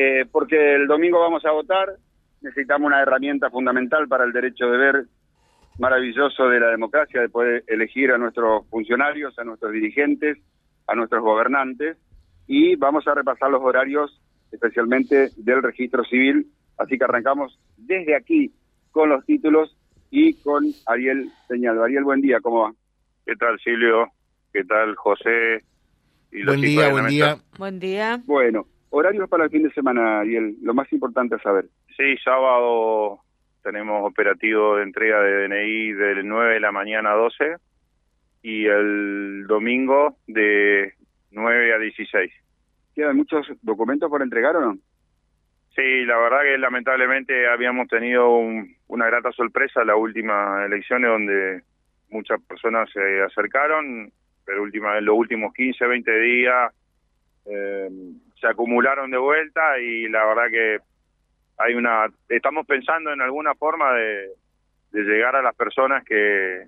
[0.00, 1.96] Eh, porque el domingo vamos a votar,
[2.40, 5.06] necesitamos una herramienta fundamental para el derecho de ver
[5.80, 10.38] maravilloso de la democracia, de poder elegir a nuestros funcionarios, a nuestros dirigentes,
[10.86, 11.96] a nuestros gobernantes,
[12.46, 14.22] y vamos a repasar los horarios,
[14.52, 16.46] especialmente del registro civil,
[16.76, 18.52] así que arrancamos desde aquí
[18.92, 19.76] con los títulos
[20.12, 21.82] y con Ariel Señal.
[21.82, 22.72] Ariel, buen día, ¿cómo va?
[23.26, 24.12] ¿Qué tal, Silvio?
[24.52, 25.64] ¿Qué tal, José?
[26.30, 27.38] Y buen día, buen día.
[27.58, 28.22] Buen día.
[28.26, 31.66] Bueno, horarios para el fin de semana, Ariel, lo más importante es saber.
[31.96, 33.20] Sí, sábado
[33.62, 37.56] tenemos operativo de entrega de DNI de 9 de la mañana a 12
[38.42, 40.94] y el domingo de
[41.30, 42.32] 9 a 16.
[42.94, 44.78] ¿Quedan muchos documentos por entregar o no?
[45.74, 48.28] Sí, la verdad que lamentablemente habíamos tenido
[48.88, 51.62] una grata sorpresa en las últimas elecciones donde
[52.10, 54.10] muchas personas se acercaron,
[54.44, 56.72] pero última, en los últimos 15, 20 días
[57.44, 57.88] eh,
[58.40, 60.78] se acumularon de vuelta y la verdad que
[61.58, 64.28] hay una estamos pensando en alguna forma de,
[64.92, 66.64] llegar a las personas que,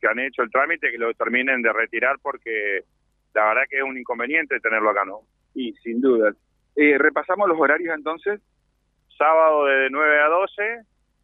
[0.00, 2.84] que han hecho el trámite que lo terminen de retirar porque
[3.34, 5.20] la verdad que es un inconveniente tenerlo acá, ¿no?
[5.54, 6.32] Y sin duda.
[6.76, 8.40] Eh, repasamos los horarios entonces.
[9.16, 10.62] Sábado de 9 a 12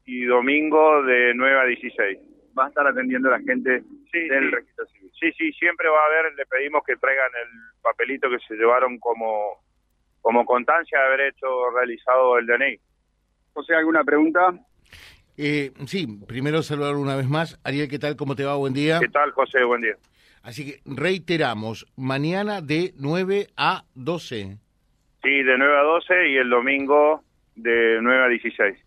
[0.07, 2.19] y domingo de 9 a 16.
[2.59, 5.11] Va a estar atendiendo a la gente del registro civil.
[5.19, 8.99] Sí, sí, siempre va a haber, le pedimos que traigan el papelito que se llevaron
[8.99, 9.61] como,
[10.29, 12.79] como constancia de haber hecho realizado el DNI.
[13.55, 14.53] José, ¿alguna pregunta?
[15.39, 17.59] Eh, sí, primero saludar una vez más.
[17.65, 18.15] Ariel, ¿qué tal?
[18.15, 18.55] ¿Cómo te va?
[18.57, 18.99] Buen día.
[19.01, 19.65] ¿Qué tal, José?
[19.65, 19.97] Buen día.
[20.43, 24.59] Así que reiteramos, mañana de 9 a 12.
[25.23, 27.25] Sí, de 9 a 12 y el domingo
[27.57, 28.79] de 9 a 16.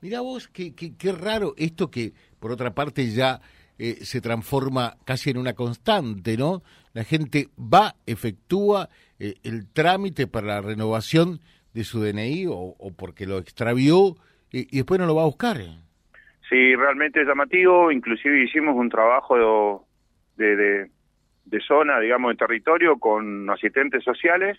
[0.00, 3.40] Mira vos, qué, qué, raro esto que, por otra parte, ya
[3.78, 6.62] eh, se transforma casi en una constante, ¿no?
[6.94, 8.88] La gente va, efectúa
[9.20, 11.40] eh, el trámite para la renovación
[11.74, 14.16] de su DNI o, porque lo extravió
[14.50, 15.58] y, después no lo va a buscar.
[16.48, 17.92] Sí, realmente es llamativo.
[17.92, 19.86] Inclusive hicimos un trabajo
[20.36, 20.90] de, de,
[21.44, 24.58] de zona, digamos, de territorio con asistentes sociales,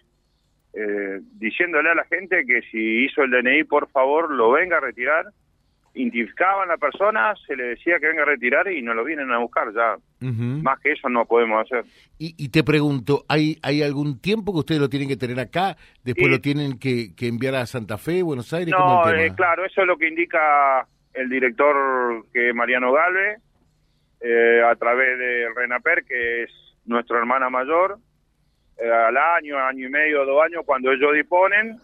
[0.73, 4.81] eh, diciéndole a la gente que si hizo el DNI, por favor, lo venga a
[4.81, 5.25] retirar
[5.99, 9.31] identificaban a la persona, se le decía que venga a retirar y no lo vienen
[9.31, 9.97] a buscar ya.
[10.21, 11.85] Más que eso no podemos hacer.
[12.17, 15.75] Y, te pregunto, ¿hay, ¿hay algún tiempo que ustedes lo tienen que tener acá?
[16.03, 18.73] ¿Después lo tienen que, enviar a Santa Fe, Buenos Aires?
[18.77, 23.37] No, eh, claro, eso es lo que indica el director que Mariano Galve,
[24.21, 26.51] eh, a través de Renaper, que es
[26.85, 27.97] nuestra hermana mayor,
[28.77, 31.77] eh, al año, año y medio, dos años, cuando ellos disponen,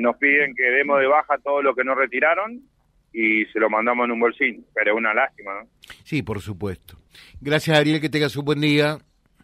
[0.00, 2.62] nos piden que demos de baja todo lo que no retiraron
[3.12, 5.68] y se lo mandamos en un bolsín, pero es una lástima, ¿no?
[6.04, 6.98] Sí, por supuesto.
[7.40, 8.98] Gracias, Ariel, que tengas un buen día.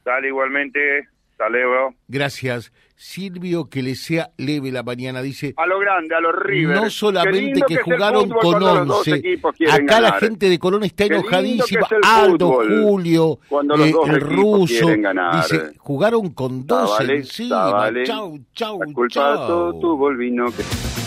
[0.05, 1.09] Dale, igualmente.
[1.33, 1.95] Hasta luego.
[2.07, 2.73] Gracias.
[2.97, 5.53] Silvio, que le sea leve la mañana, dice...
[5.57, 6.77] A lo grande, a lo River.
[6.77, 9.21] No solamente que, jugaron con once.
[9.69, 11.89] Acá la gente de Colón está enojadísima.
[12.05, 14.87] Aldo, Julio, eh, el ruso.
[14.89, 17.91] Dice, jugaron con 12 encima.
[18.05, 20.53] Chau, chau, chau.